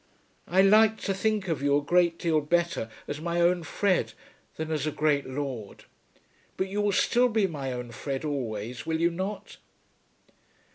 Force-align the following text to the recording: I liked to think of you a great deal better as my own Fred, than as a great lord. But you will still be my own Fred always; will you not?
I 0.47 0.63
liked 0.63 1.03
to 1.05 1.13
think 1.13 1.47
of 1.47 1.61
you 1.61 1.77
a 1.77 1.81
great 1.83 2.17
deal 2.17 2.41
better 2.41 2.89
as 3.07 3.21
my 3.21 3.39
own 3.39 3.61
Fred, 3.61 4.13
than 4.55 4.71
as 4.71 4.87
a 4.87 4.91
great 4.91 5.27
lord. 5.29 5.83
But 6.57 6.69
you 6.69 6.81
will 6.81 6.91
still 6.91 7.29
be 7.29 7.45
my 7.45 7.71
own 7.71 7.91
Fred 7.91 8.25
always; 8.25 8.83
will 8.83 8.99
you 8.99 9.11
not? 9.11 9.57